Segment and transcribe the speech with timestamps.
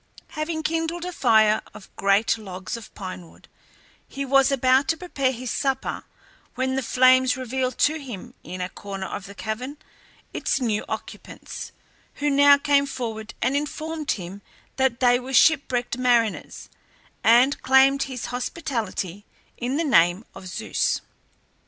[0.29, 3.47] Having kindled a fire of great logs of pine wood
[4.07, 6.05] he was about to prepare his supper
[6.55, 9.77] when the flames revealed to him, in a corner of the cavern,
[10.33, 11.71] its new occupants,
[12.15, 14.41] who now came forward and informed him
[14.77, 16.67] that they were shipwrecked mariners,
[17.23, 19.23] and claimed his hospitality
[19.57, 21.01] in the name of Zeus.